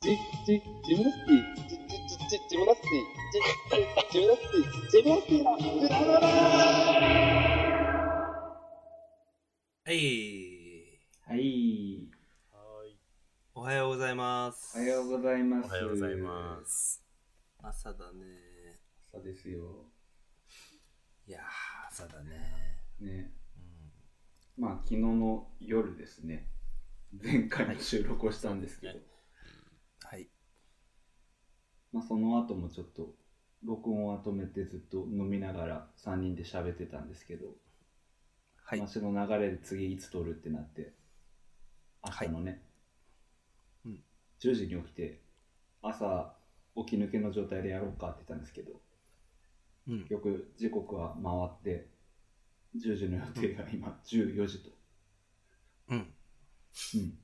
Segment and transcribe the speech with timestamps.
[0.00, 3.42] ジ、ジ、ジムナスティ、ジ、ジ、ジ、ジ、ジムナスティ、ジ、
[4.12, 5.88] ジ、ムナスティ、ジムナスティ、ジム
[9.84, 9.96] はい。
[11.26, 12.08] はい。
[12.52, 12.96] はい。
[13.56, 14.78] おはようございます。
[14.78, 15.66] おはようございます。
[15.66, 17.04] おはようございます。
[17.60, 18.78] 朝だね。
[19.12, 19.90] 朝ですよ。
[21.26, 21.40] いや、
[21.90, 22.84] 朝だね。
[23.00, 23.32] ね。
[24.56, 24.62] うん。
[24.62, 26.52] まあ、昨日の夜ですね。
[27.20, 29.17] 前回収録をしたんですけど、はい
[30.04, 30.28] はい。
[31.92, 33.14] まあ、その後もちょっと、
[33.64, 37.56] 録音を止めてずっと飲みながら3人で喋ってたんですけど、
[38.64, 38.80] はい。
[38.80, 40.92] 話の流れで次いつ撮るってなって、
[42.02, 42.62] 朝のね、
[43.84, 44.04] うん
[44.40, 45.20] 10時に起きて、
[45.82, 46.36] 朝
[46.76, 48.80] 起き抜けの状態でやろうかって言ったんですけど、
[49.88, 50.06] うん。
[50.08, 51.88] よく時刻は回って、
[52.76, 54.70] 10時の予定が今14時と。
[55.88, 56.14] うん。
[56.94, 57.18] うん。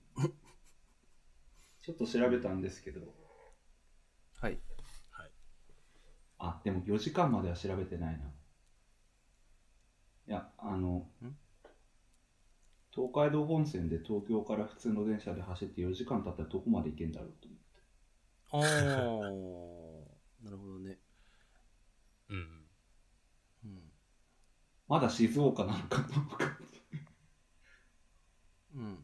[1.84, 3.14] ちょっと調べたんですけど、
[4.40, 4.60] はい。
[5.10, 5.30] はい。
[6.38, 8.32] あ、でも4時間までは調べてないな。
[10.26, 11.06] いや、あの、
[12.94, 17.64] 東海道本線で東京から普通の電車で走って4時間経ったらどこまで行けんだろうと思って。
[18.50, 20.98] あー、 なるほどね。
[22.28, 22.66] うん。
[23.64, 23.92] うん。
[24.88, 26.08] まだ静岡なのかな
[28.74, 29.03] うん。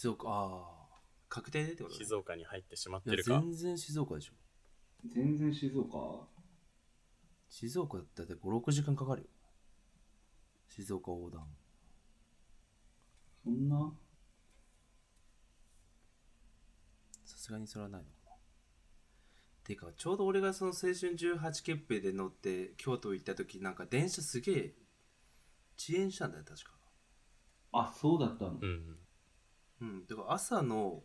[0.00, 0.60] 静岡、あー。
[1.28, 3.38] 確定でってことね静岡に入ってしまってるか？
[3.38, 4.32] 全然静岡でしょ。
[5.14, 6.26] 全然静岡？
[7.50, 9.28] 静岡だって5、6時間かかるよ。
[10.70, 11.46] 静岡横断。
[13.44, 13.92] そんな？
[17.26, 18.32] さすがにそれはないのかな。
[19.64, 24.74] てか、ちょうど俺がその青春18切符で乗って京都行った時、なんか電車すげえ
[25.78, 26.70] 遅延したんだよ、確か。
[27.72, 28.52] あ、そうだったの？
[28.62, 28.96] うん。
[29.80, 30.06] うん。
[30.06, 31.02] てか、朝の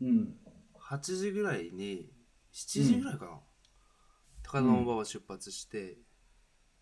[0.00, 0.36] うん。
[0.80, 2.12] 8時ぐらいに、
[2.52, 3.40] 7時ぐらいかな。
[4.42, 5.98] 高田馬場を出発して、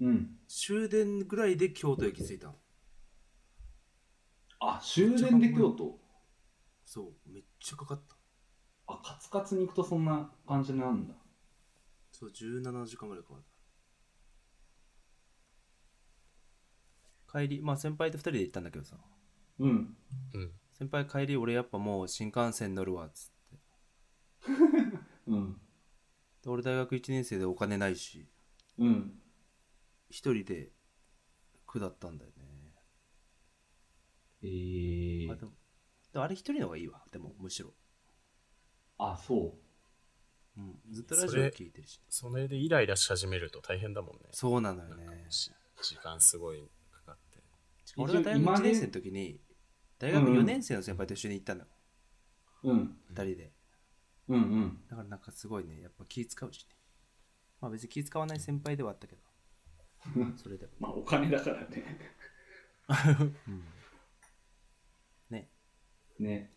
[0.00, 0.38] うん。
[0.49, 2.55] 終電ぐらいで京都駅着いたの。
[4.60, 5.99] あ、終電で京都？
[6.84, 8.16] そう、めっちゃかかった。
[8.87, 11.15] あ、カツカツに行くとそんな感じなんだ。
[12.12, 13.43] そう、17時間ぐらいかかっ
[17.26, 17.38] た。
[17.41, 18.97] 帰り、まあ先輩と2人で行ったんだけどさ。
[19.59, 19.97] うん。
[20.34, 20.53] うん。
[20.77, 24.53] 先輩帰り俺やっぱもう新幹線乗るわっつって
[25.29, 25.57] うん。
[26.43, 28.27] で俺大学1年生でお金ないし
[28.79, 29.12] うん。
[30.11, 30.71] 一人で
[31.67, 32.37] 下ったんだよね、
[34.43, 35.53] えーあでも
[36.12, 37.73] でもあれ一人の方がいいわでもむしろ、
[38.99, 39.56] あ、そ
[40.56, 40.61] う。
[40.61, 44.29] うん、ずっとラジオ聞いてるしそれでイライラし始めると大変だもんね。
[44.31, 45.51] そうなのよねし
[45.83, 46.62] 時間すごい
[46.93, 47.43] かかって。
[47.97, 49.41] 俺が大学1年生の時に
[49.99, 51.66] 大学4年生の先輩と一緒に行ったのよ、
[52.65, 52.97] うん。
[53.12, 53.53] 2人で。
[54.28, 54.78] うんうん。
[54.88, 56.77] だからなんかすごいねやっぱ気使うしね。
[57.60, 59.22] まあ別に気使わない先輩ではあったけど。
[60.37, 60.72] それでも。
[60.81, 61.99] まあ、お金だからね。
[63.49, 63.65] うん。
[65.31, 65.50] ね。
[66.19, 66.53] ね。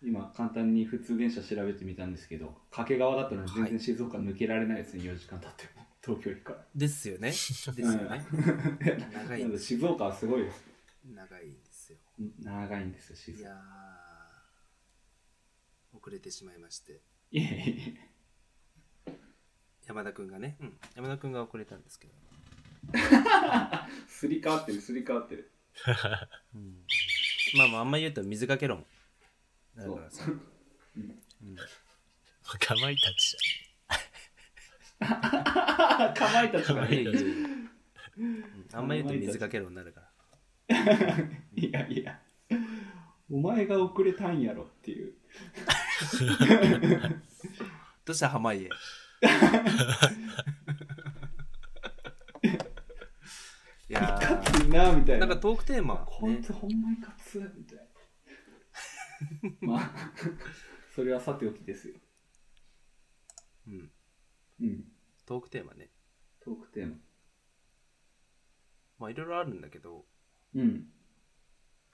[0.00, 5.86] 今、簡単に普通電車調べてみたんですけど、掛川だったら全然静岡抜けられないですね、4時間経っても。
[6.00, 6.64] 東京駅から。
[6.74, 7.28] ですよね。
[7.28, 9.58] ですよね。
[9.58, 10.64] 静岡はすごいです。
[11.04, 11.52] 長い
[12.42, 13.58] 長いんですよ、静いや岡。
[15.94, 17.00] ー遅れてしまいまして。
[17.30, 17.94] いえい
[19.06, 19.14] え。
[19.86, 22.14] 山田くんがね、うん、山田くんが遅れたんですけど、
[24.06, 25.50] すり替わってる、すり替わってる。
[26.54, 26.84] うん、
[27.56, 28.84] まあまああんま言うと水かけ論。
[29.76, 30.30] だからさ、う。
[30.30, 31.56] ん、
[32.58, 33.36] かまいたち
[36.18, 37.70] かまいたちん。
[38.72, 40.07] あんま言うと水かけ論になるから
[41.54, 42.20] いやいや。
[43.30, 45.14] お前が遅れたんやろっていう。
[48.04, 48.68] どうした濱家い
[53.92, 55.26] や勝ーついなみたいな。
[55.26, 57.84] なんかトークテーマ、ねこいつ、ほんまに勝つみたいな。
[59.60, 59.90] まあ、
[60.94, 61.94] それはさておきですよ。
[63.66, 63.90] うん、
[64.60, 64.92] うん。
[65.26, 65.90] トークテーマね
[66.40, 66.96] トークテーマ。
[68.98, 70.06] まあいろいろあるんだけど
[70.58, 70.86] うん。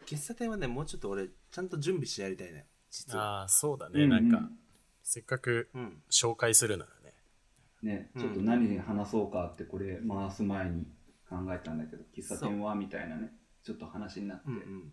[0.07, 2.67] 喫茶店はねもうちょっと俺ちゃんと準備してやりたいね。
[2.91, 3.41] 実は。
[3.41, 4.07] ああ、そうだね。
[4.07, 4.51] なんか、う
[5.03, 6.03] せっかくうん。
[6.11, 7.15] 紹介するならね。
[7.83, 8.23] ね、うん。
[8.23, 10.87] ちょっと何話そうかってこれ回す前に
[11.29, 13.33] 考えたんだけど、喫茶店はみたいなね、
[13.63, 14.93] ちょっと話になって、うんうん。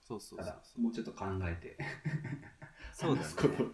[0.00, 0.54] そうそうたそう。
[0.54, 1.76] だもうちょっと考えて。
[2.94, 3.48] そうだ話すこと。
[3.64, 3.70] ね、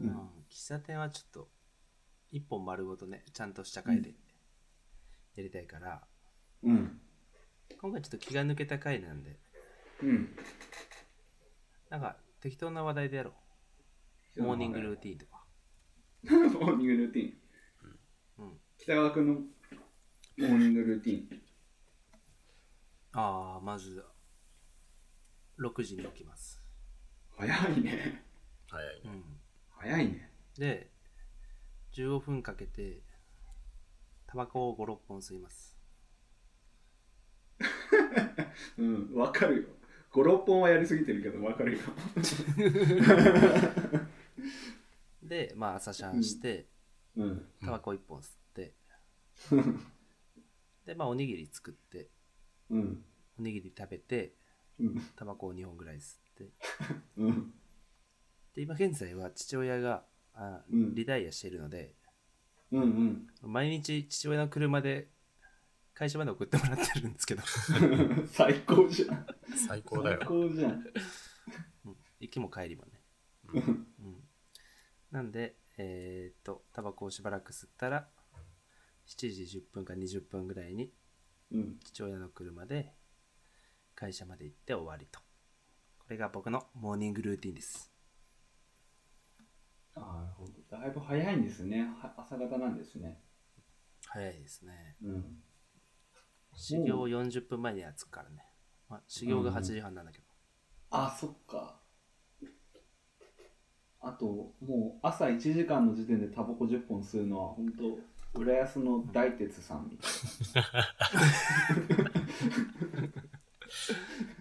[0.00, 0.10] うん、
[0.50, 1.48] 喫茶店はちょっと
[2.30, 4.10] 一本丸ごとねちゃんとした回で
[5.34, 6.02] やりたいから、
[6.62, 7.00] うん。
[7.80, 9.38] 今回ちょっと気が抜けた回なんで
[10.02, 10.28] うん。
[11.90, 13.32] なんか適当な話題でやろ
[14.36, 14.42] う。
[14.42, 15.44] モーニングルーティーンとか。
[16.60, 17.38] モーニングルーティン。
[18.38, 18.60] うん。
[18.78, 21.42] 北川君のモーニングルーティン。
[23.12, 24.04] ああ、まず、
[25.58, 26.62] 6時に起きます。
[27.36, 28.24] 早いね。
[28.68, 29.02] 早いね。
[29.04, 29.24] うん。
[29.70, 30.32] 早いね。
[30.56, 30.90] で、
[31.94, 33.02] 15分かけて、
[34.26, 35.77] タバコを5、6本吸います。
[38.78, 39.68] うん、わかるよ。
[40.12, 41.78] 5、6本はやりすぎてるけど、わかるよ。
[45.22, 46.66] で、まあ朝シャンして、
[47.16, 47.46] うん。
[47.60, 48.74] タバコ1本吸って、
[50.86, 52.08] で、まあおにぎり作って、
[52.70, 53.04] うん。
[53.38, 54.34] おにぎり食べて、
[54.78, 55.00] うん。
[55.14, 56.50] タバコを2本ぐらい吸って、
[57.18, 57.52] うん。
[58.54, 60.04] で、今現在は父親が
[60.34, 61.94] あうんリタイアしているので、
[62.72, 63.26] うん。
[63.42, 65.08] 毎日父親の車で
[65.98, 67.42] 会社まで送ってもらってるんですけど、
[67.80, 67.84] う
[68.22, 68.28] ん。
[68.28, 69.26] 最高じゃん。
[69.66, 70.28] 最高だよ最。
[70.28, 70.72] 高じゃん。
[70.72, 70.74] う
[71.90, 73.00] ん行きも帰りもね。
[73.52, 73.62] うん
[73.98, 74.28] うん、
[75.10, 78.08] なんで、えーっと、タバコをしばらく吸ったら、
[79.06, 80.92] 7時10分か20分ぐらいに
[81.50, 81.78] うん。
[81.80, 82.94] 父親の車で
[83.96, 85.18] 会社まで行って終わりと。
[85.98, 87.92] これが僕のモーニングルーティンです。
[89.94, 90.52] あなるほど。
[90.70, 91.82] だいぶ早いんですね。
[92.00, 93.20] は朝方なんですね。
[94.06, 94.96] 早いですね。
[95.02, 95.42] うん。
[96.58, 98.44] 修行40分前には着くからね。
[98.88, 100.24] まあ、修行が8時半なんだけど。
[100.90, 101.80] あ、そっか。
[104.00, 104.26] あと、
[104.60, 107.66] もう朝1時間の時点でタバコ10本吸うのは、本
[108.34, 110.10] 当浦安の大鉄さんみたい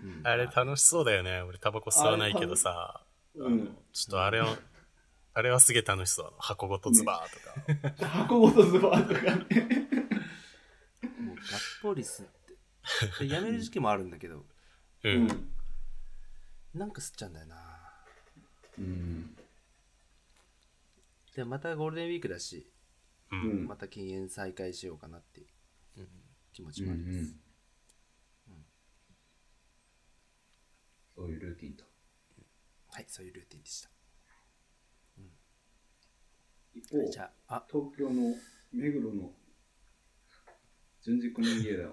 [0.04, 1.42] うんあれ楽しそうだよね。
[1.42, 3.04] 俺タバコ吸わないけどさ、
[3.36, 3.46] な。
[3.46, 3.72] あのちょ
[4.08, 4.48] っとあれを、
[5.36, 6.34] あれはすげえ楽しそう。
[6.40, 8.08] 箱ごとズバーとか。
[8.08, 9.22] 箱ごとズバーとか
[9.56, 10.06] ね。
[11.83, 13.25] もうがって。
[13.25, 14.45] で、やめる時期もあるんだけど、う。
[15.03, 15.53] うんん。
[16.74, 17.56] なんか吸っちゃうんだよな。
[18.77, 19.35] うん。
[21.35, 22.71] で、またゴールデンウィークだし、
[23.31, 23.35] う。
[23.35, 23.68] うんん。
[23.68, 25.47] また禁煙再開しようかなっていう
[25.97, 26.07] うん
[26.53, 27.35] 気持ちもあります。
[31.18, 31.83] そういうルーティンと。
[32.91, 33.89] はい、そういうルーティンでした。
[36.75, 38.35] 一方、じゃあ、あ、東京の
[38.71, 39.31] 目黒の
[41.07, 41.92] 純次君の家だわ。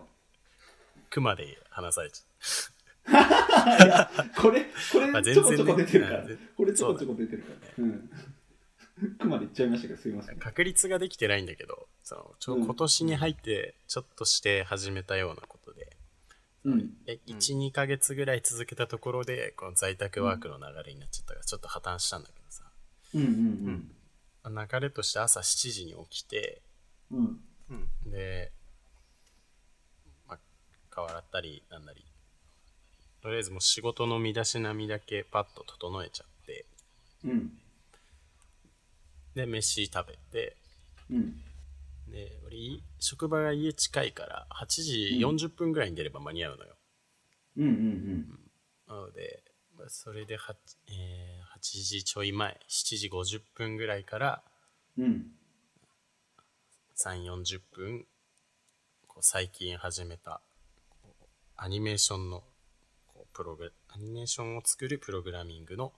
[1.08, 6.38] 熊で話されちいや、 これ、こまあれ全然ねちょこちょこ出てるからうん。
[6.56, 7.84] これちょこちょこ出てるから。
[7.84, 8.10] うん。
[9.20, 10.34] 熊で言っちゃいましたけど、すいません。
[10.34, 10.40] ゃう。
[10.40, 15.96] 確率ができてないんだけど、そのちょうん今年に入ってちょっとして始めたようなことで、
[16.64, 16.96] うん。
[17.06, 22.64] え1、2ヶ月ぐらい続けたところで、この在宅ワークの流れになっちゃったから、ちょっと破綻したんだけどさ、
[23.14, 23.90] うんうん
[24.46, 26.62] 流れとして朝7時に起きて、
[27.10, 27.40] うん。
[27.70, 27.74] う
[28.08, 28.10] ん。
[28.10, 28.63] で、まあ、
[30.94, 32.04] 顔洗ったりなんなり、
[33.22, 36.64] とりあえずもう仕事の身だしなみだけパッと整えちゃって、
[37.24, 37.50] うん。
[39.34, 40.56] で、飯食べて、
[41.10, 41.34] うん。
[42.08, 46.74] で、俺、い職場が家近いから、8時40分ぐらいに出れば間に合うのよ。
[47.56, 48.40] うんうん
[48.86, 49.42] なので、
[49.76, 50.54] まあそれで 8,、
[50.88, 54.42] えー8時ちょい前、7時50分ぐらいから
[54.98, 55.04] うん。
[55.04, 55.26] うん。
[56.94, 58.06] 3、40分、
[59.08, 60.40] こう最近始めた、
[61.56, 62.42] アニメーションの、
[63.06, 65.92] こうプログラ、アニメーションを作るプログラミングの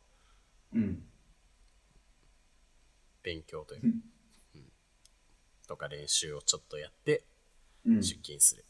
[0.74, 1.02] うん。
[3.22, 3.90] 勉強といううん
[4.54, 4.62] うん
[5.66, 7.24] とか練習をちょっとやって
[7.84, 7.96] うん。
[8.02, 8.64] 出勤する。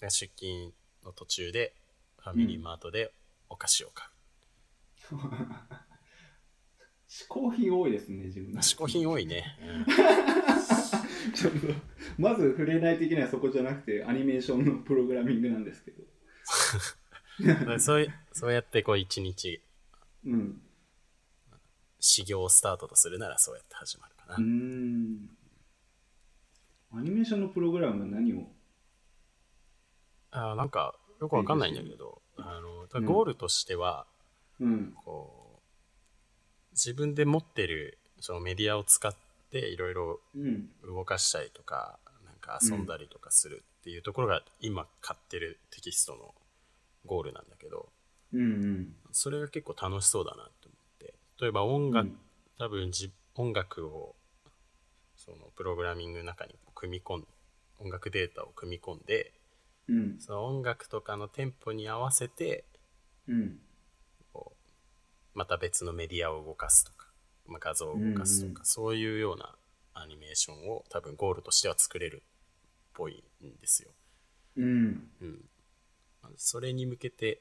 [0.00, 0.72] で出勤
[1.04, 1.74] の途中で
[2.18, 3.12] ファミリーマートで
[3.48, 5.16] お菓子を買う。
[7.14, 8.60] 嗜好品多いですね、自分の。
[8.60, 9.56] 嗜好品多いね。
[11.32, 11.58] ちょっと、
[12.18, 16.02] まず触れないといけないそこじゃなくて、アニメーションのプログラミングなんですけど。
[17.72, 19.62] う んそういそうやってこう一日
[20.26, 20.60] うん。
[22.00, 24.34] 修行をスタートとするならそうやって始まるかな。
[24.34, 25.30] うーん。
[26.94, 28.50] アニメーションのプログラムは何を？
[30.32, 34.08] あーなんかよくわかんないんだけど、あのうんゴールとしては、
[34.58, 34.92] うん。
[34.94, 35.43] こう
[36.74, 39.14] 自分で持ってるそのメディアを使っ
[39.50, 40.68] ていろいろうん。
[40.82, 46.34] 動かしたりとかなんか遊んだりとかするっていうところが今買ってるテキストの
[47.06, 47.88] ゴールなんだけど
[48.32, 48.94] うんうん。
[49.12, 52.18] それが結構楽しそうだなと思って例えば音楽、うん
[52.56, 54.14] 多分じ音楽を
[55.16, 57.26] そのプログラミングの中に組み込ん
[57.80, 59.32] 音楽データを組み込んで
[59.88, 60.16] うん。
[60.20, 62.64] その音楽とかのテンポに合わせて
[63.28, 63.58] うん。
[65.34, 67.08] また別のメディアを動かすとか、
[67.46, 69.54] まあ、画像を動かすとか、うんうんそういうような
[69.94, 72.26] アニメーションを多分ゴールとしては作れるっ
[72.94, 73.90] ぽいんですよ。
[74.56, 75.08] うん。
[75.20, 75.44] うん、
[76.36, 77.40] それに向けて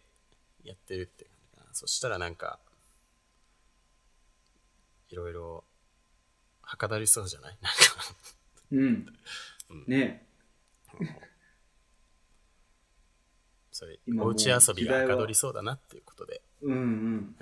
[0.64, 1.74] やってるって感じかな。
[1.74, 2.60] そしたらなんか
[5.10, 5.64] いろいろ
[6.62, 7.58] はかどりそうじゃない？
[7.62, 7.78] なんか。
[8.72, 9.06] うん。
[9.88, 10.26] ね。
[13.72, 16.42] それ今もうおうち遊びがははかどりそうだなっていうことで。
[16.62, 16.74] うん。
[16.74, 17.36] うん。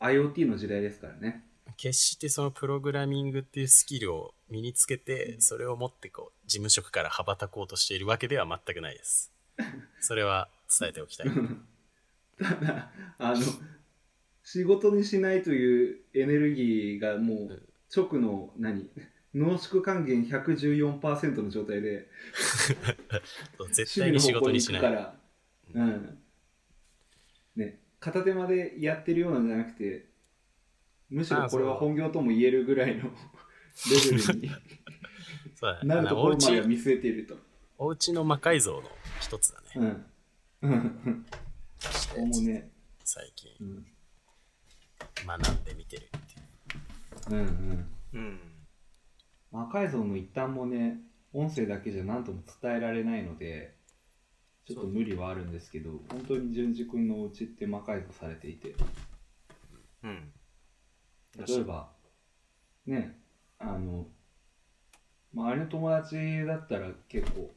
[0.00, 1.44] IoT の時代ですからね。
[1.76, 9.32] 決してそのプログラミングっていうスキルを身につけてそれを持ってこう事務職から羽ばたこうとしているわけでは全くないです。
[10.00, 11.26] それは伝えておきたい。
[12.38, 13.36] ただ、あの、
[14.44, 17.62] 仕事にしないというエネルギーがもう
[17.94, 18.88] 直の何？
[19.34, 22.08] 濃縮還元114%の状態で
[23.72, 25.14] 絶対に仕事にしない。
[25.74, 26.18] うん。
[27.98, 30.06] ね、片手間でやってるようなんじゃなくて、
[31.10, 33.04] むしろこれは本業とも言えるぐらいの
[33.90, 34.50] レベルに
[35.54, 37.36] そうだねなるところまでは見据えていると。
[37.78, 38.82] おうちの魔改造の
[39.20, 40.04] 一つだね、
[40.62, 40.70] うん。
[40.70, 41.26] うん。
[41.78, 42.70] そしてもうね、
[43.04, 43.86] 最近うん。
[45.24, 46.08] 学んでみてるっ
[47.26, 47.88] ていううんうん。
[48.14, 48.40] うん
[49.50, 51.00] 魔改造の一端もね、
[51.32, 53.74] 音声だけじゃ何とも伝えられないので、
[54.68, 58.74] ちょっと無理はあるんですけど、本当に淳二君のお家って魔改造されていて、
[60.02, 60.30] うん。
[61.38, 61.88] 例えば、
[62.84, 63.18] ね、
[63.58, 64.06] あの、
[65.34, 67.50] 周りの友達だったら結構、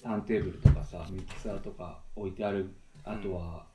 [0.00, 3.66] ターンテーブルとかさ、ミキサーとか置いてある、あとは、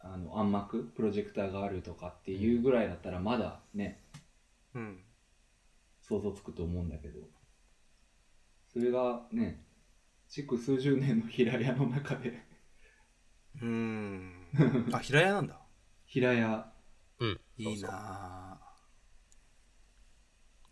[0.00, 4.02] あの暗幕、プロジェクターがあるとかっていうぐらいだったらまだね、
[4.74, 4.98] うん。
[6.02, 7.20] 想像つくと思うんだけど、
[8.70, 9.63] それがね、
[10.34, 12.44] 築数十年の平屋の中で、
[13.62, 14.48] うん。
[14.92, 15.60] あ 平屋なんだ。
[16.06, 16.72] 平屋。
[17.20, 17.40] うん。
[17.56, 18.60] いいな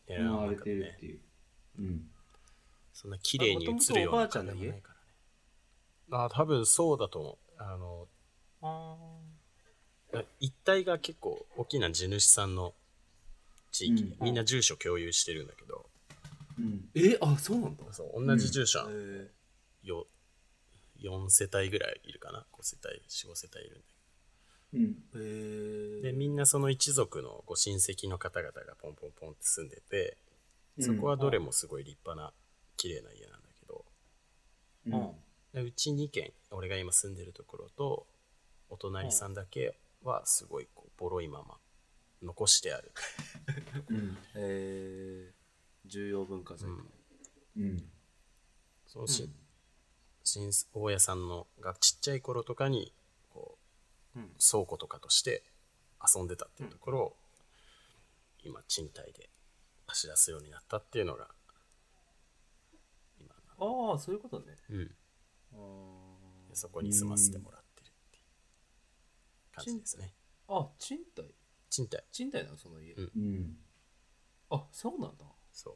[0.08, 1.20] やらな行われてるっていう。
[1.78, 2.10] うん。
[2.92, 4.94] そんな綺麗に映るような感じもないか
[6.10, 6.24] らね。
[6.24, 7.62] あ多分そうだと思う。
[7.62, 8.08] あの
[8.62, 12.74] あ一帯が結構大きな地主さんの
[13.70, 14.16] 地域、うん。
[14.22, 15.88] みんな住所共有してるんだけど。
[16.58, 16.90] うん。
[16.96, 17.92] えあそうなんだ。
[17.92, 18.80] そう同じ住所。
[18.80, 19.30] はえ
[19.82, 20.06] よ、
[21.00, 23.92] 4世帯ぐらいいるかな？5世帯45世帯いるんだ
[24.74, 24.96] うん。
[25.14, 30.16] ー、でみんなその一族のご親戚の方々がポンポンポンって住んでて
[30.80, 32.32] そこはどれもすごい立派な
[32.76, 33.84] 綺麗な家なんだけど、
[34.86, 35.10] うん、うん。
[35.52, 38.06] でうち2軒俺が今住んでるところと
[38.70, 41.56] お隣さんだけはすごいこうボロいまま
[42.22, 42.92] 残してある、
[43.90, 44.16] うん。
[44.36, 46.86] えー、重要文化財、うん
[47.56, 47.82] うん。
[48.86, 49.28] そのし、
[50.24, 52.92] 新大家さんのがちっちゃい頃とかに
[53.30, 53.58] こ
[54.16, 54.30] う、うん。
[54.38, 55.42] 倉庫とかとして
[56.14, 57.16] 遊んでたっていうところを、
[58.44, 59.30] 今賃貸で
[59.86, 61.28] 貸し出すようになったっていうのが
[63.20, 64.56] 今ああそういうことね。
[64.70, 64.90] うん、
[66.52, 68.22] そこに住ませてもらってるっていう
[69.54, 70.14] 感じですね。
[70.48, 71.34] ーあ賃貸？
[71.70, 72.04] 賃貸。
[72.10, 73.10] 賃貸なのその家、うん。
[73.14, 73.56] うん。
[74.50, 75.24] あそうなんだ。
[75.52, 75.74] そう。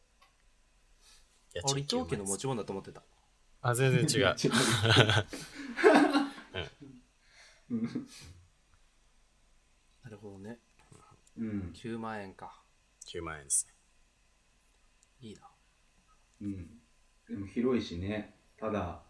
[1.55, 3.03] 家あ俺伊藤家の9万円持ち物だと思ってた
[3.63, 4.37] あ全然違う。
[10.05, 10.61] なるほどね。
[11.37, 11.73] うん。
[11.75, 12.63] 9万円か。
[13.07, 13.75] 9万円ですね。
[15.21, 15.51] いいな。
[16.43, 16.81] うん。
[17.29, 18.37] でも広いしね。
[18.57, 19.03] ただ、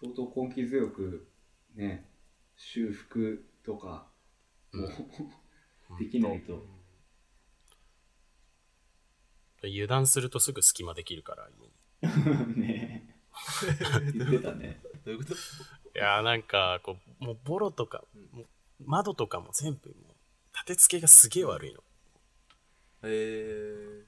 [0.00, 1.28] 相当根気強く、
[1.74, 2.08] ね、
[2.56, 4.08] 修復とか、
[4.72, 4.90] もう、
[6.02, 6.66] できないと。
[9.62, 12.97] 油断するとすぐ隙間できるから家に ね
[14.14, 14.80] 言ってたね。
[15.04, 15.34] どういうこと？
[15.34, 15.36] い
[15.94, 18.02] やーなんかこうもうボロとか、
[18.32, 18.46] もう
[18.84, 20.14] 窓とかも全部もう
[20.54, 21.82] 立て付けがすげえ悪いの。
[23.02, 24.04] え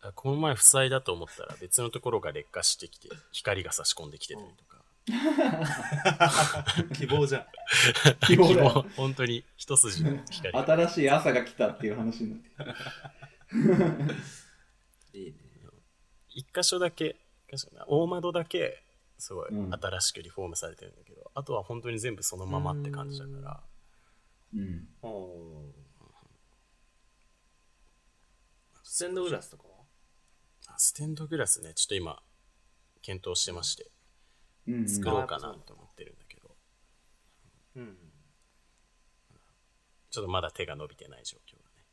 [0.00, 7.46] あこの前負債だと思ったら別のところが劣化してきて光が差し込んできてたりとか、ー、 希望じゃん。
[8.26, 8.86] 希望だよ。
[8.96, 10.64] 本当に一筋の光が。
[10.64, 12.40] 新しい朝が来たっていう話になっ
[15.12, 15.18] て。
[15.18, 15.36] いいね。
[16.28, 17.16] 一箇所だけ
[17.48, 17.84] 一箇所な。
[17.88, 18.82] 大窓だけ
[19.18, 19.72] すごいうん。
[19.72, 23.62] 新しくリフォームされてるんだけど、あとは本当に全部そのままって感じだから。
[24.54, 24.88] うん。
[25.02, 25.72] お
[28.82, 29.74] ステンドグラスとかは？
[30.68, 31.72] あステンドグラスね。
[31.74, 32.22] ちょっと今
[33.02, 33.90] 検討してまして。
[34.66, 34.88] うんうん。
[34.88, 36.56] 作ろうかなと思ってるんだけど、
[37.76, 37.96] うん。
[40.10, 41.84] ちょっとまだ手が伸びてない状況だね。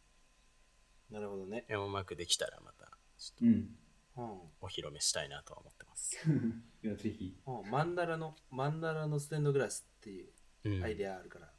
[1.12, 1.66] なるほどね。
[1.70, 2.86] うまくできたらまた
[3.18, 3.46] ちょっと。
[3.46, 3.70] うんうん
[4.16, 6.18] お披露目したいなとは思ってます、
[6.84, 7.36] いやぜひ。
[7.46, 7.72] うん。
[7.72, 10.32] マンダラのマンダラのステンドグラスっていう
[10.66, 10.84] うん。
[10.84, 11.52] アイデアあるから、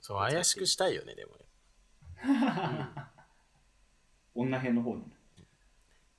[0.00, 1.36] そう怪しくしたいよねでも。
[1.36, 1.44] ね
[4.34, 5.04] 女編の方の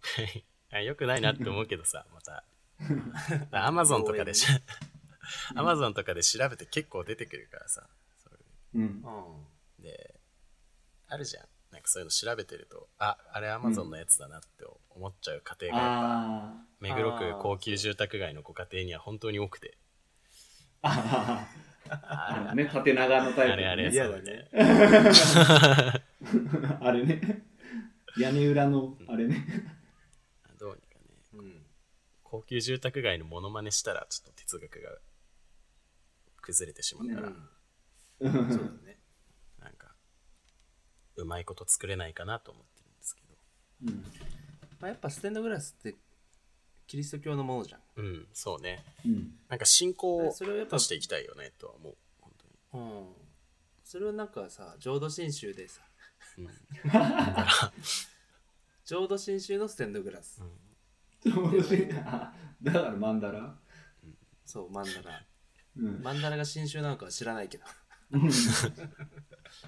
[0.72, 2.44] あよくないなって思うけどさ また。
[3.52, 4.46] アマゾンとかでし
[5.56, 7.88] 応アマゾンとかで調べて結構出てくるからさ。
[8.18, 8.40] そう。
[8.74, 8.84] うん。
[8.84, 9.84] うん。
[9.84, 10.20] で、
[11.08, 11.48] あるじゃん。
[11.89, 19.77] そういうの調べてると、あ、あれアマゾンのやつだなって思っちゃう家庭が、あ目黒区高級住宅街のご家庭には本当に多くて。
[20.82, 21.48] あ。
[21.89, 22.56] あああ。
[22.56, 24.50] ね、縦長のタイプ、れあれあれ、そうねね。
[26.82, 27.44] あれね。
[28.18, 29.46] 屋根裏の、あれね。
[30.60, 31.65] どうにかね、うん。
[32.24, 34.89] 高級住宅街のモノマネしたらちょっと哲学が
[36.42, 37.50] 崩れてしまうから、うん。
[38.51, 38.95] そうだね。
[41.18, 43.36] うまいこと作れないかなと思ってるんですけど。
[43.86, 44.04] うん。
[44.80, 45.96] まあ、やっぱステンドグラスって
[46.88, 47.82] キリスト教のものじゃん。
[47.96, 48.84] うん、そうね。
[49.06, 49.32] うん。
[49.50, 51.96] なんか信仰それをやっぱとしていきたいよねとは思う。
[52.20, 52.32] 本
[52.72, 52.84] 当に。
[52.84, 53.08] うん。
[53.84, 55.82] それをなんかさ、浄土真宗でさ、
[56.38, 56.50] うん、
[58.84, 60.42] 浄土真宗のステンドグラス。
[61.26, 62.34] 面白いな。
[62.62, 63.58] だからマンダラ？
[64.46, 65.26] そう、マンダラ。
[65.78, 66.02] うん。
[66.02, 67.66] マンダラが新宗なのかは知らないけど。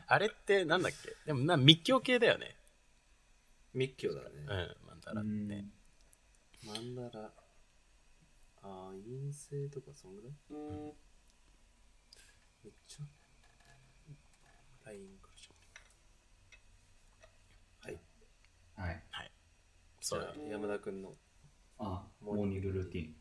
[0.08, 1.16] あれってなんだっけ？
[1.26, 2.56] でもな密教系だよね。
[3.74, 4.30] 密教だね。
[4.40, 4.48] うん、
[4.88, 5.66] マンダラってね。
[6.66, 7.34] マンダラ。
[8.64, 10.32] ああ、陰性とかそんぐらい？
[12.64, 13.04] めっちゃ。
[14.86, 17.94] LINE 来るじゃん。
[17.94, 18.00] はい。
[18.78, 18.92] は
[19.24, 19.32] い。
[20.00, 21.18] そうだじゃあ、山田くんの。
[21.80, 23.16] あ、モーニングルーティン。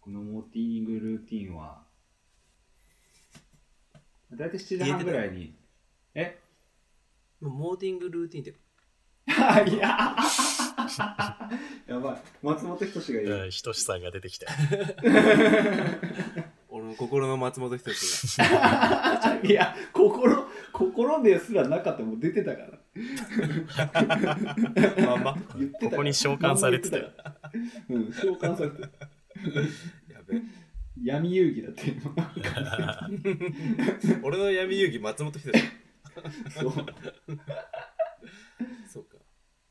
[0.00, 1.84] このモーニングルーティンは、
[4.36, 5.54] だいたい7時半ぐらいに、
[6.14, 6.38] え？
[7.40, 8.54] もうモーディングルーティンって、
[9.70, 10.16] いや
[11.86, 12.16] やばい。
[12.42, 13.44] 松本人志がいる。
[13.44, 14.52] うん、ひとしさんが出てきたよ。
[16.68, 19.40] 俺の心の松本人志が。
[19.42, 22.78] いや、心、心ですらなかったもん出てたから。
[25.06, 25.38] まんま。
[25.56, 27.10] 言ってたからここに召喚されてたよ。
[27.90, 28.88] うん、召喚されてた。
[30.12, 30.40] やべ。
[31.02, 32.14] 闇遊戯だって今。
[34.22, 35.58] 俺の闇遊戯松本人志。
[36.50, 36.72] そう。
[38.86, 39.18] そうか。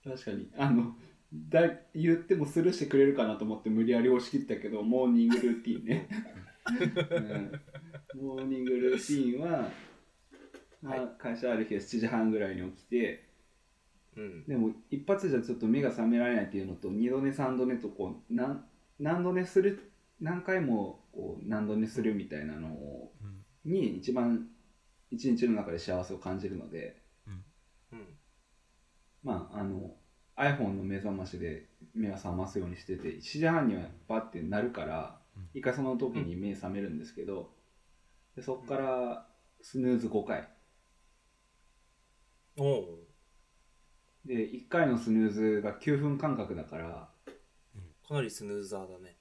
[0.04, 0.52] 確かに。
[0.58, 0.98] あの、
[1.34, 1.62] だ
[1.96, 6.08] 言ってもスルーしてくれるかなと思って無理やり押し切ったけど、モーニングルーティンね。
[8.16, 9.70] うん、モーニングルーティンは、
[10.82, 13.24] まあ、会社ある日は7時半ぐらいに起きて、
[14.16, 14.46] うん。
[14.46, 18.64] でも一発じゃちょっと目が覚められないっていうのと、二度寝三度寝とこう、何
[19.00, 23.12] 何度寝する、何回もこう何度寝するみたいなのを
[23.66, 24.48] に一番
[25.12, 26.98] 一日の中で幸せを感じるので、
[27.92, 28.18] うん。
[29.24, 29.96] まあ、あの
[30.36, 37.50] iPhone の目覚ましで目を覚ますようにしてて1時半にはバッてなるから、うん一回その時に目覚めるんですけど、
[38.36, 39.26] でそこから
[39.62, 40.48] スヌーズ5回
[42.58, 42.86] おう。
[44.26, 47.10] で1回のスヌーズが9分間隔だから
[48.08, 49.13] かなりスヌーザーだね。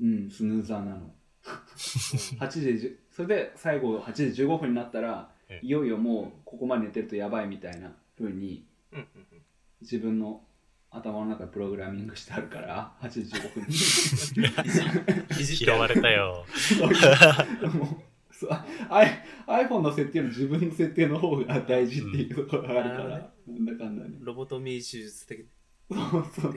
[0.00, 9.06] うんスヌーザーなの 8時10それで最後8時15分になったらえいよいよもうここまで寝てるとやばいみたいな風にうんうん
[9.80, 10.42] 自分の
[10.90, 13.74] 頭の中でプログラミングしてあるから8時15分に
[15.44, 16.46] 拾われたよ。
[19.46, 24.16] iPhone の設定より自分の設定の方が大事っていうところがあるかうんら、なんだかんだね。
[24.20, 25.46] ロボトミー手術的
[25.90, 26.52] そうそうそう。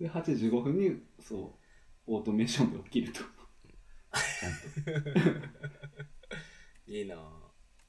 [0.00, 1.67] で、8時15分に、そう、
[2.08, 3.20] オートメーションで起きると。
[3.20, 4.66] ちゃんと。
[6.86, 7.18] いいなぁ。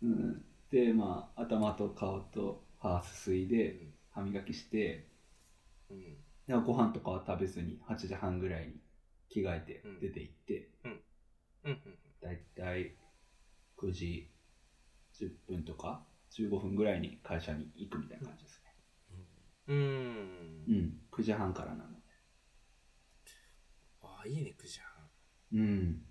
[0.01, 5.07] うん、で、まあ、頭と顔と歯すすいで、歯磨きして、
[5.89, 6.17] うん。
[6.47, 8.73] でご飯とかは食べずに8時半ぐらいに
[9.29, 11.03] 着替えてうん出て行って、うん。
[11.65, 11.81] うん。
[12.21, 12.95] だいたい
[13.77, 14.31] 9時
[15.13, 18.75] 10分とか15分ぐらいに会社に行くみたいな感じですね。
[19.67, 19.75] うん。
[19.75, 19.77] う
[20.67, 20.73] うん。
[20.73, 21.98] ん、9時半からなので。
[24.19, 25.09] ああ、いいね、9時半。
[25.53, 26.01] うん、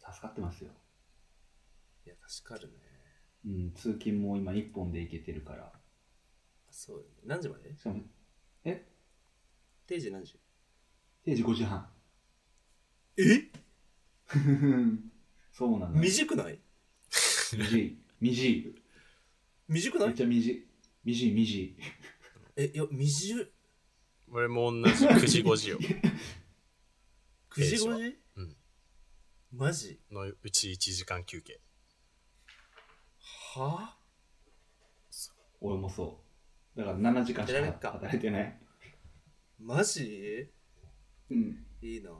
[0.00, 0.72] 助かってますよ。
[2.04, 2.74] いや、助かるね。
[3.46, 5.72] うん、通勤も今1本で行けてるから。
[6.70, 7.04] そう。
[7.24, 7.76] 何時まで？
[7.76, 8.02] しかも、
[8.64, 8.84] え？
[9.86, 10.40] 定時何時？
[11.24, 11.88] 定時5時半。
[13.16, 13.22] え？
[15.52, 15.90] そうなの。
[15.90, 16.58] 短くない？
[17.52, 17.96] 短い。
[18.20, 18.64] 短い。
[18.64, 18.74] めっ
[19.68, 20.14] 短くない？
[20.14, 20.64] ちゃ短い。
[21.04, 21.76] 短い、短い。
[22.56, 23.46] え、いや、短い。
[24.32, 25.78] 俺も同じ9時5時よ。
[27.56, 28.56] 9時定時は5時うん。
[29.52, 30.00] マジ？
[30.10, 31.60] のうち1時間休憩。
[33.54, 33.96] は
[35.60, 36.20] 俺もそ
[36.74, 36.78] う。
[36.78, 38.60] だから7時間しかやられっか働いてない。
[39.60, 40.50] マジ？
[41.30, 41.64] うん。
[41.80, 42.10] いいな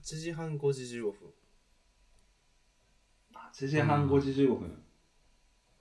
[0.00, 1.34] 8時半5時15分。
[3.34, 4.84] 8時半5時15分。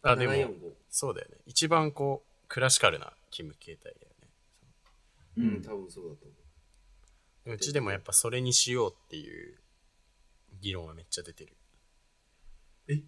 [0.02, 1.38] あ、でも、745そうだよね。
[1.46, 4.09] 一番こう、クラシカルな勤務形態だよね。
[5.40, 5.58] う、うん。
[5.60, 6.34] ん多分そうだと思
[7.46, 7.54] う。
[7.54, 9.58] うちでもやっぱそれにしようっていう
[10.62, 11.58] 議論はめっちゃ出てる。
[12.88, 13.02] え？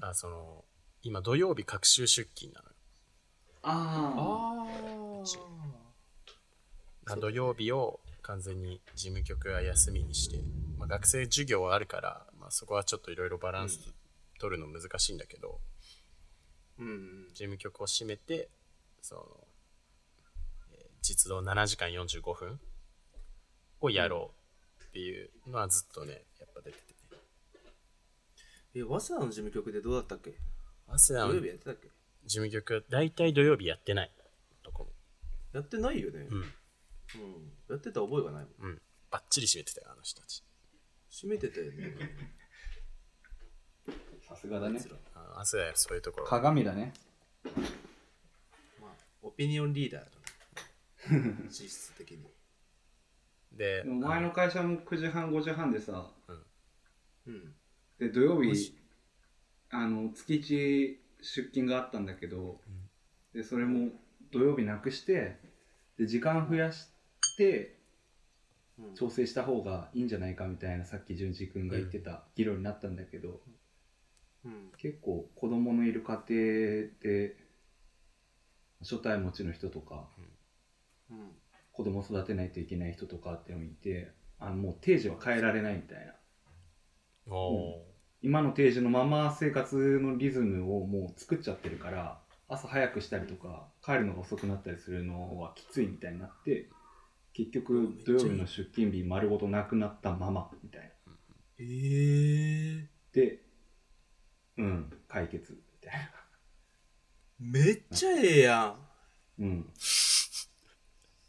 [0.00, 0.64] あ、その、
[1.02, 2.74] 今土曜日各週出勤なのよ。
[3.62, 4.68] ああ
[7.04, 10.44] まあ土曜日を完全に事務局は休みにして、
[10.76, 13.80] まあ、学生授業はあるから、まあ、そこはちょっといろいろバランス
[14.38, 15.60] 取るの難しいんだけど、
[16.78, 18.50] うん事務局を閉めて
[19.00, 19.47] その、えー
[21.02, 22.60] 実働7時間45分
[23.80, 24.32] をやろ
[24.80, 26.98] うっていうのはずっとねやっぱ出ててね。
[28.74, 30.34] え早稲田の事務局でどうだったっけ？
[30.86, 31.88] 早稲田の土曜日やってたっけ？
[31.88, 31.92] 事
[32.28, 34.12] 務局大体土曜日やってない
[34.62, 34.90] とこも
[35.52, 36.26] やってないよね。
[36.30, 36.38] うん。
[36.38, 36.44] うん。
[37.70, 38.70] やってた覚えがないもん。
[38.70, 38.82] うん。
[39.10, 40.44] バッチリ閉めてたよあの人たち。
[41.10, 41.96] 閉めてたよね。
[44.28, 44.78] さすがだね。
[45.14, 46.26] あの早稲田はそういうところ。
[46.26, 46.92] 鏡だね。
[48.78, 50.17] まあオピニオンリーダーだね
[51.48, 52.26] 実質的に。
[53.52, 56.12] で前の会社も9時半5時半でさ
[57.26, 57.54] うん。
[57.98, 58.76] で土曜日
[59.70, 62.60] あの月1出勤があったんだけど、
[63.32, 63.90] でそれも
[64.30, 65.38] 土曜日なくして
[65.96, 66.88] で時間増やし
[67.36, 67.78] て
[68.78, 68.94] うん。
[68.94, 73.40] 調整した方がいいんじゃないかみたいなさっき淳二君が言ってた議論になったんだけど、
[74.44, 74.70] うん。
[74.76, 77.36] 結構子供のいる家庭で
[78.80, 80.37] 初対持ちの人とかうん
[81.72, 86.14] 子供育てないといけない人とかっていうのもいてあのもう定時は変えられないみたいな。
[87.32, 87.84] お
[88.20, 96.68] 今の定時のまま生活のリズムをもう作っちゃってるから朝早くしたりとか帰るのが遅くなったりするのはきついみたいになって
[97.32, 101.12] 結局土曜日の出勤日丸ごとなくなったままみたいな。
[101.60, 103.42] えー、で
[104.56, 106.10] うん解決みたいな。
[107.38, 108.74] めっちゃええや
[109.38, 109.42] ん。
[109.42, 109.70] うん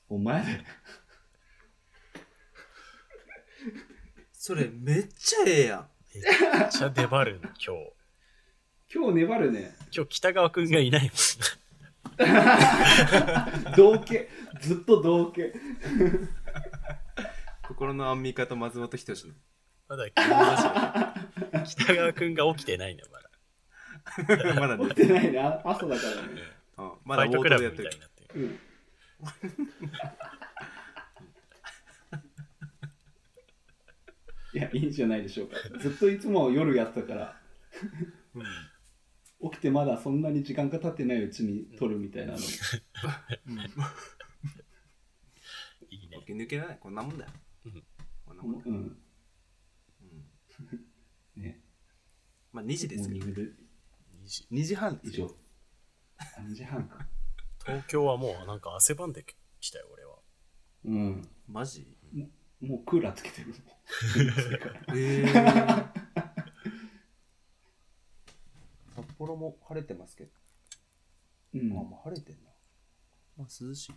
[0.10, 0.44] お前。
[0.44, 0.66] で
[4.34, 5.88] それめっちゃええやん。
[6.16, 6.22] め
[6.66, 7.70] っちゃ粘るの今日。
[8.94, 9.76] 今日粘るね。
[9.96, 11.12] 今日北川くんがいないもん
[13.78, 14.28] 同系
[14.60, 15.54] ずっと同系
[17.68, 19.28] 心の安美方松本人志。
[19.28, 19.34] の
[19.88, 20.06] まだ
[21.66, 23.30] 北川くんが起きてないのよまだ。
[24.60, 26.42] まだね起きてないねあ朝だからね。
[26.78, 28.42] うんフまだァイト冒クラブみ頭でやってるたいになってる。
[28.42, 28.60] うん
[34.54, 35.56] いや、いいんじゃないでしょうか。
[35.80, 37.42] ずっといつも夜やってたから、
[39.42, 42.40] 起きてまだそんなに時間が経ってないうちに撮るみたいなの。
[42.40, 42.42] い
[46.06, 46.96] いね起き抜けないこん。
[46.96, 47.18] なもん。
[47.18, 47.32] だよ
[47.66, 47.84] うん。
[48.26, 48.38] こん。
[48.38, 48.62] なもん。
[48.62, 48.98] だようん。
[51.42, 51.60] ね。
[52.52, 53.56] まあ2時ですけどモーニングル
[54.24, 55.36] 2時2時半以上。
[56.18, 57.08] あ2時半か。
[57.70, 59.24] 東京はもうなんか汗ばんで
[59.62, 60.16] きたよ俺は。
[60.86, 61.30] うん。
[61.48, 61.96] マジ？
[62.62, 63.54] もうクーラーつけてる。
[64.96, 65.28] ええ
[68.96, 70.32] 札幌も晴れてますけど、
[71.54, 71.70] うん。
[71.70, 72.42] まあまあ晴れてんな。
[73.38, 73.94] まあ涼しい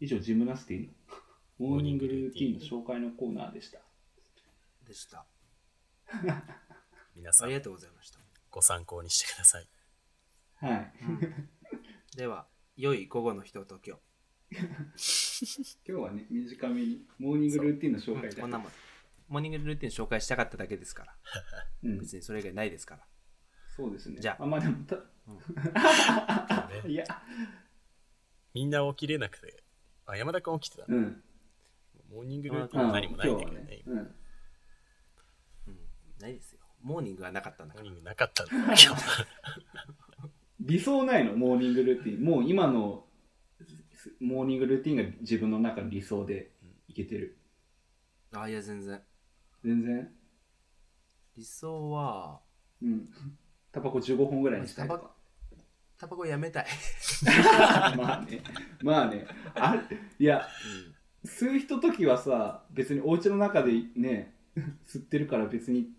[0.00, 0.92] 以上、ジムナスティの。
[1.58, 3.80] モーニングルーティンの紹介のコーナーでした。
[4.86, 5.26] でした。
[7.14, 8.18] 皆さんありがとうございました
[8.50, 9.68] ご参考にしてください。
[10.56, 10.92] はい。
[12.16, 14.00] では良い午後のひとときを。
[14.50, 14.58] 今
[15.84, 18.72] 日はね、短めにモーニングルーティンの紹介だこんなもん。
[19.28, 21.16] モーニングルーティン紹介したかっただけですから。
[21.84, 23.06] うん、別にそれ以外ないですから。
[23.76, 24.20] そうですね。
[24.20, 24.44] じゃあ。
[24.44, 25.02] あ、まあでもた、ね。
[26.86, 27.04] いや、
[28.54, 29.62] みんな起きれなくて
[30.06, 31.22] あ山田くん起きてた、うん。
[32.10, 33.98] モーニングルーティンも何もないんだけどねうん。
[33.98, 34.08] うん。
[36.18, 38.54] ないですよモーニングはなかったんだモーニングなかったんだ
[40.60, 41.36] 理想ないの？
[41.36, 42.24] モーニングルーティン。
[42.24, 43.06] もう今の
[43.94, 46.50] すモーニングルーティンが自分の中の理想で
[46.88, 47.38] いけてる。
[48.32, 49.00] あいや全然
[49.64, 50.12] 全然？
[51.36, 52.40] 理想は
[52.82, 53.08] うん。
[53.72, 55.10] タバコ15本ぐらいにしたいとか。
[55.98, 56.66] タバコやめたい、
[57.96, 58.40] まあね。
[58.82, 59.26] まあね。
[59.56, 59.82] あ
[60.18, 60.46] いや、
[61.24, 64.32] 吸うひとときはさ、別にお家の中でね、
[64.86, 65.90] 吸ってるから別に、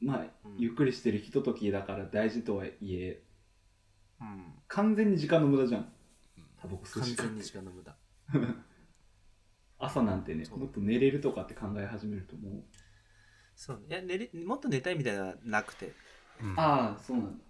[0.00, 0.52] まあ、うん。
[0.56, 3.22] ゆっくりしてるひとときだから大事とはいえ、
[4.20, 5.92] うん、完全に時間の無駄じゃん。
[6.60, 7.96] タバコ吸う完時間全に時間の無駄。
[9.78, 12.64] 朝なんてね、もっと寝れるとかって考え始めるともう、
[13.56, 13.82] そう。
[13.88, 15.96] いや寝れもっと寝たいみたいなのはなくて。
[16.40, 16.54] うん。
[16.58, 17.44] ああ、そうなんだ。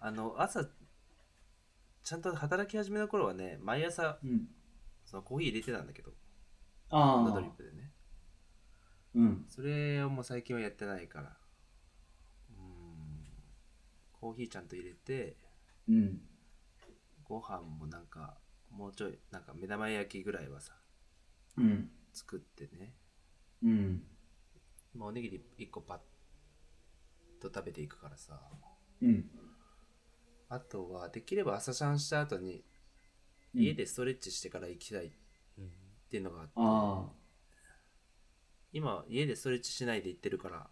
[0.00, 0.66] あの朝
[2.02, 4.48] ちゃんと働き始めの頃はね毎朝うん。
[5.04, 6.12] そのコーヒー入れてたんだけど。
[6.90, 7.92] あハンドドリッあ、プでね。
[9.14, 9.44] うん。
[9.48, 11.28] それをもう最近はやってないから。
[11.30, 11.37] うん
[14.20, 15.36] コーヒーちゃんと入れて
[15.88, 16.20] うん。
[17.24, 18.38] ご飯もなんか
[18.70, 20.72] もうちょいなんか目玉焼きぐらいはさ
[21.56, 21.90] うん。
[22.12, 22.94] 作ってね
[23.62, 24.02] うん。
[24.94, 25.98] まあおにぎり1個パッ
[27.40, 28.40] と食べていくからさ
[29.02, 29.24] うん。
[30.48, 32.64] あとはできれば朝シャンした後に
[33.54, 35.10] うん家でストレッチしてから行きたいっ
[35.58, 35.70] うん
[36.10, 37.12] ていうのがあって、ああ。
[38.72, 40.66] 今家でストレッチしないで行ってるから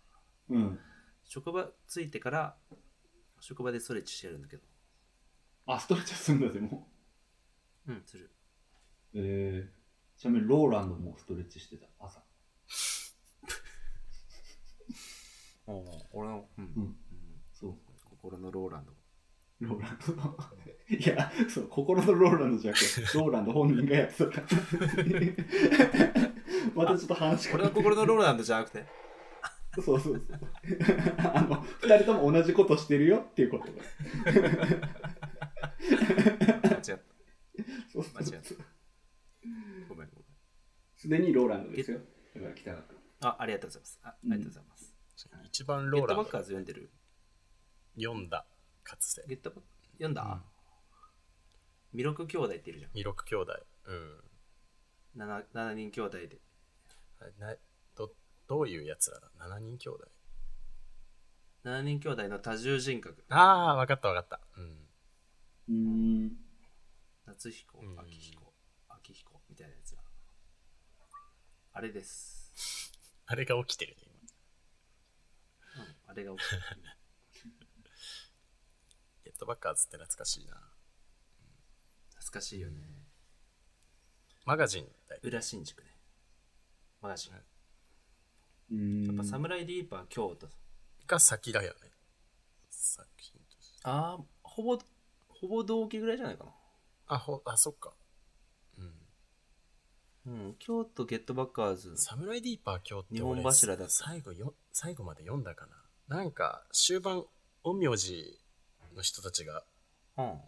[0.50, 0.78] うん。
[1.24, 2.56] 職場着いてから
[3.46, 4.64] 職場でストレッチしてるんだけど
[5.66, 6.88] あ、ストレッチはすんだ、でも。
[7.86, 8.32] うんする
[9.14, 9.68] えー、
[10.20, 12.24] ちなみにローランドもストレッチしてた、朝。
[16.12, 16.96] 俺の、うんうん
[17.52, 17.76] そう。
[18.02, 18.92] 心のローランド
[19.60, 20.36] ローランドの。
[20.88, 24.42] いや、そう、心のローランドじゃなくて、 ローランド本人がやってたから。
[26.74, 29.05] またちょっと話俺の心のローランドじゃなくて
[29.76, 30.26] そうそうそう。
[31.18, 33.66] あの、二人とも同じことしてるよっていうこと。
[33.66, 33.72] だ。
[36.62, 36.98] 間違った。
[37.92, 38.58] そうそう間違っそう。
[39.88, 40.24] ごめんごめん。
[40.96, 42.00] すでにローランドですよ。
[42.34, 42.98] だから北川君。
[43.20, 44.00] あありがとうございます。
[44.02, 44.94] あありがとうございます、
[45.44, 46.22] 一番ゲローランド。
[46.22, 46.90] ットバッカーズ読んでる。
[47.96, 48.46] 読んだ
[48.82, 49.24] かつて。
[49.26, 50.44] ゲットバッ読んだ、
[51.92, 52.90] 弥勒兄弟っているじゃん。
[52.92, 53.52] 弥勒兄弟。
[53.84, 54.20] うん。
[55.16, 56.40] 7, 7人兄弟で。
[57.38, 57.56] な
[58.48, 60.08] どどういうやつらだ？7人兄弟。
[61.64, 63.24] 7人兄弟の多重人格。
[63.28, 64.40] ああ分かった分かった。
[64.56, 64.88] うん。
[65.68, 65.74] うー
[66.28, 66.36] ん。
[67.26, 67.98] 夏彦うん。
[68.00, 68.54] 秋彦
[68.88, 70.02] 秋彦みたいなやつが
[71.72, 72.50] あれです、
[73.26, 74.16] あれが起きてるね今。
[75.84, 76.62] うん、あれが起きてる。
[79.24, 80.72] ゲットバッカーズって懐かしいな。
[82.12, 83.06] 懐かしいよね。
[84.46, 86.00] マガジンだよ裏新宿ね。
[87.02, 87.34] マガジン。
[87.34, 89.14] やうーん。
[89.14, 90.48] っぱサムライディーパー京都
[91.06, 91.90] が先だよね。
[92.70, 93.80] 作品として。
[93.84, 94.78] ああほぼ
[95.28, 96.50] ほぼ同期ぐらいじゃないかな。
[97.08, 97.92] あほあそっか。
[100.26, 100.32] うん。
[100.32, 101.96] うん京都ゲットバッカーズ。
[101.96, 105.66] サムライディーパー今日って日本俺柱だ最後よ最後まで読んだか
[106.08, 106.16] な。
[106.16, 107.24] なんか終盤
[107.62, 108.40] 陰陽師
[108.94, 109.64] の人たちが
[110.18, 110.40] うん。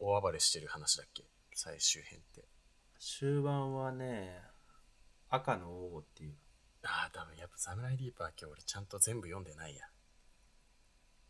[0.00, 1.24] 大暴れしてる話だっけ？
[1.54, 2.44] 最終編って。
[3.00, 4.40] 終盤はね
[5.28, 6.34] 赤の王っていう
[6.90, 9.84] ああ多分やっぱサムライディーパー今日俺ちゃんと全部読んでないや。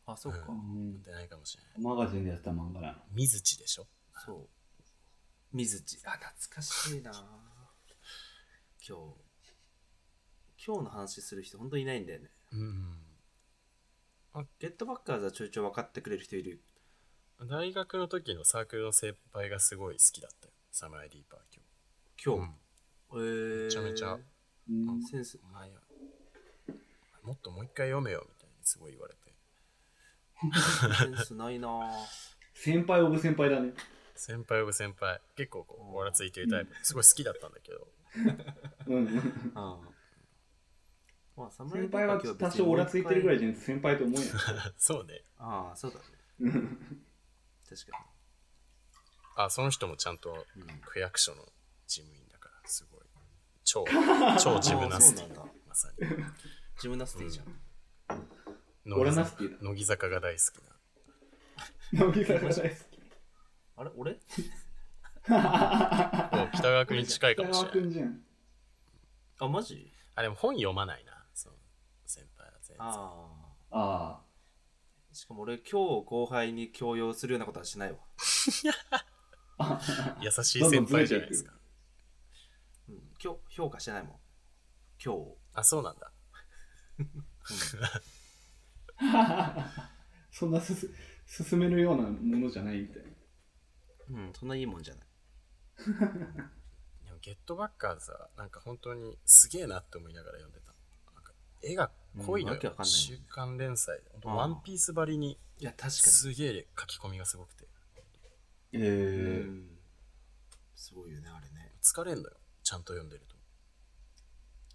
[0.07, 0.47] あそうか、ううん。
[0.47, 1.73] 読んでないかもしれない。
[1.83, 2.94] マガジンでやってた漫画なの。
[3.12, 3.87] 水地でしょ
[4.25, 5.57] そう。
[5.57, 7.11] 水地あ懐かしいな。
[8.87, 9.14] 今日。
[10.64, 12.31] 今日の話する人本当にいないんだよね。
[12.53, 12.97] うん。
[14.61, 16.62] ゲットバッカーズはちょいちょい分かってくれる人いる？
[17.49, 20.53] 大学の時のサークルの先輩がすごい好きだったよ。
[20.71, 21.40] サムライディーパー
[22.23, 22.53] 今今日、
[23.11, 24.18] 日、えー、めちゃめちゃ
[24.70, 25.02] うん。
[25.02, 25.38] センス。
[25.42, 25.70] お前
[27.22, 29.18] もっともう一回読めよみたいにすごい言われて。
[31.04, 31.68] センスないな
[32.54, 33.72] 先輩オブ先輩だね。
[34.14, 35.20] 先輩オブ先輩。
[35.37, 36.74] 結構こうオラついてるタイプ。
[36.83, 37.88] すごい好きだったんだけど。
[38.87, 39.52] うん。
[39.54, 39.98] ああ。
[41.37, 44.28] まあ、先輩は多少オラついてるぐらいじゃなくて先輩と思えない。
[44.76, 45.22] そうね。
[45.38, 46.04] ああそうだね。
[46.40, 47.04] うん。
[47.68, 48.07] 確か
[49.37, 51.42] あその人もちゃんとに、うん、区役所の
[51.87, 53.08] 事務員だからすごい
[53.70, 53.85] 超
[54.40, 55.52] 超ジムナスティあそうなんだ。
[55.68, 56.07] まさに。
[56.81, 57.46] ジムナスティじゃん、
[58.94, 59.20] オラ乃木坂。
[59.20, 59.59] ナスティだ。
[59.61, 62.61] 乃木坂が大好き乃木坂大好き。
[63.76, 63.90] あれ？
[63.94, 64.18] 俺？
[65.28, 68.04] 北川君に近いかもしれない。
[69.40, 69.92] あマジ？
[70.14, 71.26] あでも本読まないな。
[71.35, 71.57] その
[72.07, 72.87] 先輩は全然。
[72.87, 72.90] あ
[73.70, 74.24] ああ
[75.12, 77.98] しかも俺今日後輩に強要するようなことはしないわ、
[79.59, 80.18] あ。
[80.22, 81.52] 優しい先輩じゃないですか。
[81.52, 81.58] うん、
[83.22, 84.12] 今日評価してないもん。
[85.04, 85.20] 今日。
[85.54, 86.12] あそうなんだ。
[90.31, 90.90] そんなすす
[91.44, 93.09] 進めるようなものじゃないみたいな。
[94.11, 95.07] うんそんないいもんじゃない。
[97.07, 100.74] でもゲットバッカーズはなんか本当にすげえなって思いながら読んでた。
[101.14, 101.90] なんか絵が
[102.24, 102.74] 濃いのよ。
[102.78, 104.00] うん週刊連載。
[104.22, 105.92] ワンピースばりにいや確かに。
[105.92, 107.68] すげえ書き込みがすごくて。
[108.72, 109.78] えうー、ん。
[110.74, 111.74] すごいよねあれね。
[111.83, 112.37] 疲れんのよ
[112.68, 113.35] ちゃんと読んでると。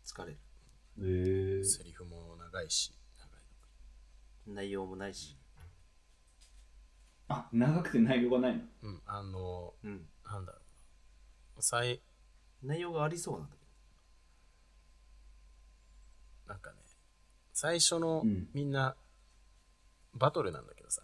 [0.03, 0.39] 疲れる。
[0.97, 3.25] えー、セリフも長いし長
[4.51, 5.37] い内容もないし。
[7.27, 8.61] あ、長くて内容がないの？
[8.81, 10.07] うんあのうん。
[10.25, 10.57] なんだろ
[11.53, 11.57] う。
[11.57, 12.01] な最
[12.63, 13.61] 内容がありそうなんだけ
[16.49, 16.77] なんかね
[17.53, 18.47] 最初のうん。
[18.55, 18.95] みんな
[20.15, 21.03] バトルなんだけどさ。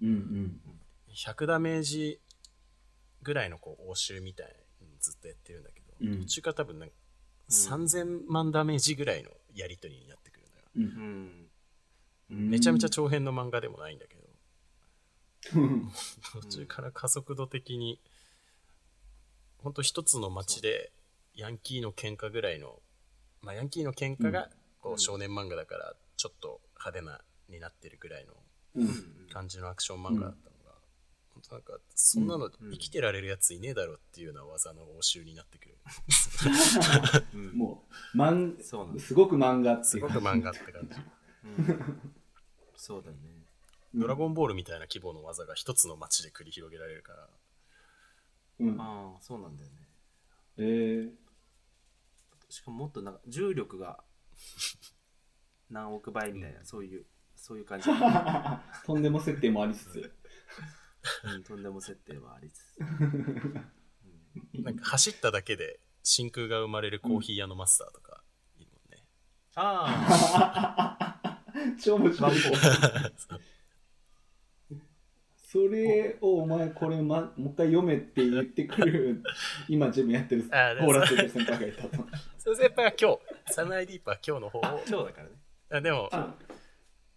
[0.00, 0.60] うんうん。
[1.14, 2.18] 100ダメージ
[3.20, 4.46] ぐらいのこう応酬みたい
[5.06, 6.20] ずっとやってるんだけど、うん。
[6.22, 6.94] 途中から多分なんか
[7.48, 7.54] うん。
[7.54, 11.48] 3000万ダメージぐらいのやり取りになってくるのよ、うん。
[12.30, 12.50] どうん。
[12.50, 14.26] めちゃめちゃ長編の漫画でもないんだけど。
[16.40, 18.00] 途中から加速度的に、
[19.58, 20.90] ほんと一つの街で
[21.34, 22.80] ヤンキーの喧嘩ぐらいの、
[23.42, 28.34] まあヤンキーの喧嘩がこう少年漫画だからちょっと派手なになってるぐらいの
[28.74, 29.28] うん。
[29.32, 30.55] 感じのアクション漫画だったの
[31.50, 35.78] なんかそんなの生きてられるやついねえだろっていうような技の応酬になってくる。
[37.34, 40.98] う んもう、漫そうなんですすごく漫画ってすごく漫画って感じ。
[41.44, 42.12] うん。
[42.76, 43.16] そうだね。
[43.94, 47.28] ドラゴンボールみたいな規模の技が一つの街で繰り広げられるから、
[48.60, 48.80] うん。
[48.80, 49.76] ああそうなんだよね。
[50.58, 51.10] えー、
[52.48, 54.02] しかももっとなんか重力が
[55.70, 57.06] 何億倍みたいな、そういう
[57.36, 57.88] そういう感じ、
[58.84, 60.12] とんでも設定もありつつ。
[61.24, 62.78] うん、とんでも設定はありつつ、
[64.62, 68.22] なんか走っただけで真空が生まれるコーヒー屋のマスターとか
[68.58, 69.04] いいもんね。
[69.54, 71.42] ああ
[71.82, 72.32] 超面白い。
[75.56, 79.22] それをお前これ、ま、もう一回読めって言ってくる
[79.68, 82.06] 今自分やってるあでもコーラスやってる先輩がいたと。
[82.38, 83.12] その先輩は今
[83.46, 85.30] 日、サムライディープは今日の方を、今日だからね
[85.70, 86.34] あでも、あ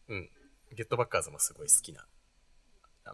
[0.07, 0.29] うん、
[0.73, 2.05] ゲットバッカーズもすごい好きな。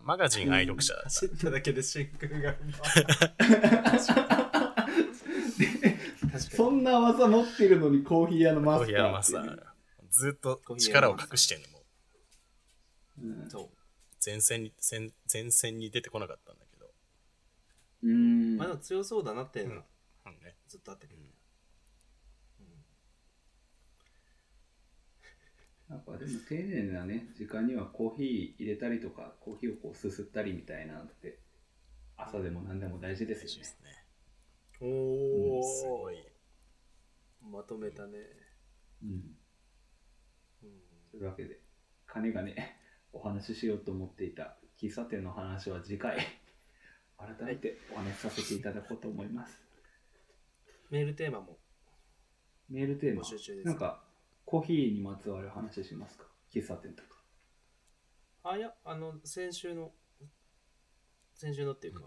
[0.04, 1.10] マガジン愛読者だった。
[1.10, 2.56] 走っただけで真空が
[6.40, 9.58] そんな技持ってるのにコーヒー屋のマスタコーヒー屋のマスター。
[9.58, 9.74] が。
[10.10, 11.82] ずっと力を隠してんのもう。
[13.22, 13.70] うんそう
[14.26, 16.88] 前線に前前線に出てこなかったんだけど、
[18.04, 18.58] うん。
[18.58, 19.84] まだ強そうだなっていうのは
[20.26, 21.22] うんね、ずっとあったけど、
[25.90, 31.40] やっぱでも丁寧なね、時間にはコーヒー入れたりとか、コーヒーをこうすすったりみたいなのって、
[32.18, 33.78] 朝でも何でも大事ですよね大事です。
[33.84, 34.06] ね。
[34.82, 36.16] おお、すごい。
[37.52, 38.18] まとめたね、
[39.04, 39.10] うん。
[39.10, 39.22] うん
[41.12, 41.60] というわけで、
[42.08, 42.80] 金がね、
[43.14, 46.18] お話ししようと思っていた喫茶店の話は次回、
[47.18, 49.58] 改めてお話しさせていただこうと思います。
[50.90, 51.58] メールテーマも
[52.70, 53.22] メールテーマ？
[53.22, 54.04] 募集中ですなんか、
[54.46, 56.26] コーヒーにまつわる話しますか？
[56.54, 57.10] 喫茶店とか。
[58.44, 59.92] あいやあの先週の
[61.34, 62.02] 先週のっていうか、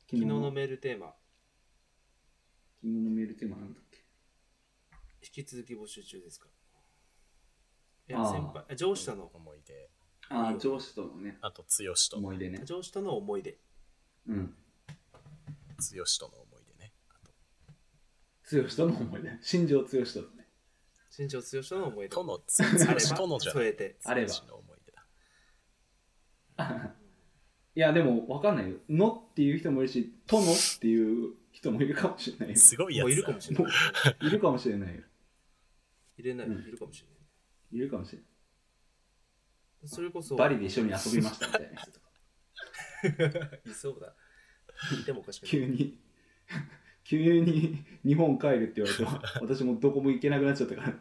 [0.00, 0.50] 昨昨日の？
[0.50, 1.06] メールテーマ
[2.82, 3.98] 昨日のメールテーマなんだっけ？
[5.22, 6.48] 引き続き募集中ですか
[8.08, 9.90] いやあー先輩あ上司との思い出。
[10.30, 12.62] ああ、上司とのね、あと、剛と、思い出ね。
[12.64, 13.58] 上司との思い出
[14.26, 14.54] うん。
[15.78, 16.94] 剛との思い出ね。
[17.10, 17.30] あと、
[18.62, 19.38] 剛との思い出。
[19.42, 20.43] 新庄剛とのね。
[21.16, 24.92] 新庄剛との思い出との、あれとのじゃてあれば剛の思い出
[26.56, 26.96] だ。
[27.76, 28.78] いや、でも分かんないよ。
[28.88, 32.56] のっていう人もいるし、とのっていう人もいるかもしれないよ。
[32.56, 33.72] すごいやついるかもしれない
[34.26, 35.02] いるかもしれないよ。
[36.16, 37.16] 入れない、うんいるかもしれない
[37.70, 38.28] いるかもしれない。
[39.86, 42.10] それこそバリで一緒に遊びましたみたいな人とか。
[43.70, 44.16] いそうだ
[45.00, 46.00] いてもおかしくない急に、
[47.04, 49.10] 急に日本帰るって言われても、
[49.42, 50.94] 私もどこも行けなくなっちゃったから、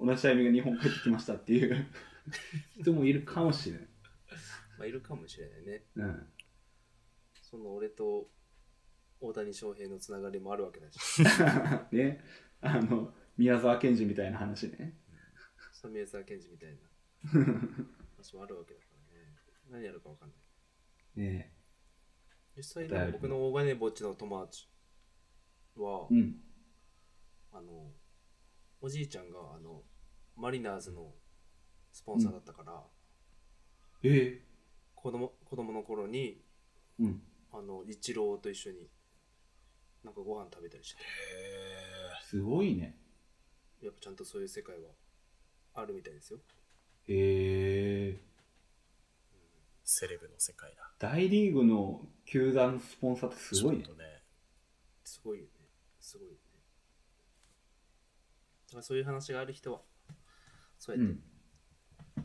[0.00, 1.86] 同じタイミングで日本帰ってきましたっていう。
[2.80, 3.88] 人もいるかもしれない。
[4.78, 5.84] まあいるかもしれないね。
[5.96, 6.26] うん。
[7.42, 8.28] その俺と
[9.20, 11.22] 大谷翔平のつながりもあるわけだし。
[11.92, 12.24] ね、
[12.60, 14.96] あの、宮沢賢治みたいな話ね。
[15.72, 16.78] サミエ沢賢治みたいな。
[18.16, 19.36] 話もあるわけだからね。
[19.70, 21.20] 何やるかわかんない。
[21.20, 21.52] ね。
[22.56, 24.69] 実際僕の大金持ちの友達
[25.76, 26.36] は、うん。
[27.52, 27.92] あの
[28.80, 29.82] おじいちゃんがあの
[30.36, 31.12] マリナーズの
[31.92, 32.82] スポンサーだったから、
[34.02, 34.40] え
[34.94, 37.22] 子供子供の頃にー、うん。
[37.52, 38.88] あのイチローと一緒に
[40.04, 40.98] なんかご飯食べたりして
[42.24, 42.96] すごいね。
[43.82, 44.90] やっぱちゃんとそういう世界は
[45.74, 46.38] あるみたいですよ
[47.08, 48.20] へえ。
[49.82, 50.92] セレブの世界だ。
[50.98, 53.88] 大リーグの球団のスポンサーってすごいねね。
[55.04, 55.59] すごいよね
[56.10, 56.38] すごいよね
[58.66, 59.80] だからそういう話がある人は
[60.76, 61.22] そうやってうん。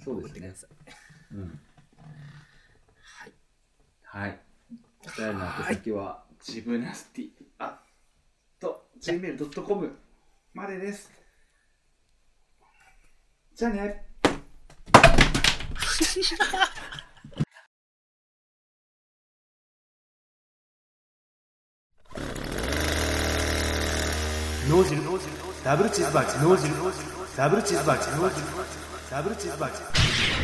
[0.04, 0.54] そうですね
[1.34, 1.60] うん。
[3.04, 3.34] はい
[4.04, 4.40] はい。
[5.04, 7.80] お便りの宛先は、ジブナスティ、あ
[8.60, 9.98] と、gmail.com
[10.54, 11.12] までです。
[13.54, 14.06] じゃあね。
[24.76, 25.02] 脳汁
[25.64, 26.74] ダブルチーズバーグ脳汁
[27.38, 28.44] ダブルチーズバーグ脳汁
[29.10, 30.35] ダブルチーズバーグ